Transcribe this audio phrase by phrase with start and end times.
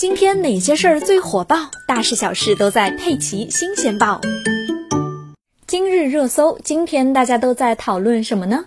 [0.00, 1.70] 今天哪些事儿最火爆？
[1.86, 4.18] 大事小事都在《佩奇新鲜报》。
[5.66, 8.64] 今日热搜，今天大家都在讨论什么呢？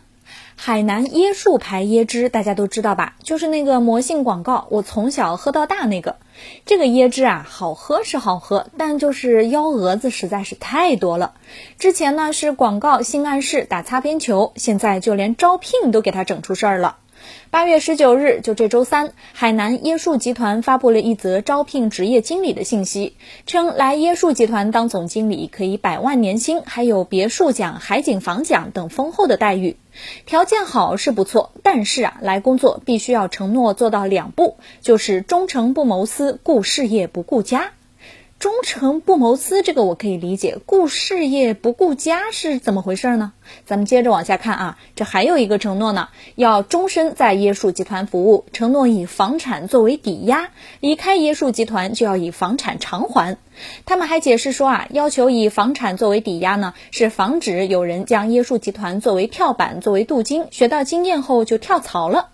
[0.56, 3.16] 海南椰树牌椰汁，大家都知道吧？
[3.22, 6.16] 就是那个魔性广告，我从小喝到大那个。
[6.66, 11.34] 这个椰汁啊，好喝是好喝，但就是幺蛾子实在是太多了。
[11.80, 16.98] 之前呢是广告性暗示打擦边球，现在就连招聘都给他整出事儿了。
[17.50, 23.16] 八月十九日，就这周三，海南椰树集团发布了一则招聘职业经理的信息，
[23.46, 29.78] 称来椰树集团当总经理可以百万年薪，还有别墅奖、海景房奖等丰厚的待遇。
[30.26, 37.72] 条件好是不错，但是啊，来工作必须要承诺做到两步，就是忠诚不谋私，顾事业不顾家。
[38.44, 43.32] 忠诚不谋私，这个我可以理解；顾事业不顾家是怎么回事呢？
[43.66, 50.50] 咱们接着往下看啊，这还有一个承诺呢，要终身在椰树集团服务，承诺以房产作为抵押，
[50.82, 53.38] 离开椰树集团就要以房产偿还。
[53.86, 62.28] 他们还解释说啊，要求以房产作为抵押呢，是防止有人将椰树集团作为跳板、作为镀金，学到经验后就跳槽了。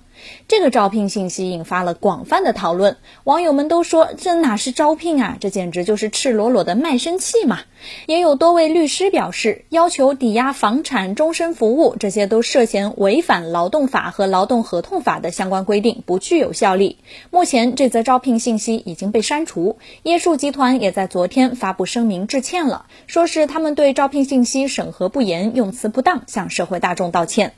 [0.48, 7.60] 这个招聘信息引发了广泛的讨论，网友们都说这哪是招聘啊，这简直就是赤裸裸的卖身契嘛！
[8.08, 16.98] 也有多位律师表示，要求抵押房产、终身服务，这些都涉嫌违反劳动法和劳动合同法的相关规定，不具有效力。
[17.32, 27.54] 目前这则招聘信息已经被删除，椰树集团也在昨天发布声明致歉了，说是他们对招聘信息审核不严、用词不当，向社会大众道歉。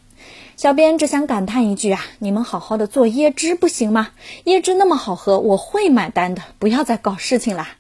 [0.56, 4.10] 小编只想感叹一句啊，你们好好的做椰汁不行吗？
[4.46, 7.78] 椰汁那么好喝，我会买单的，不要再搞事情啦。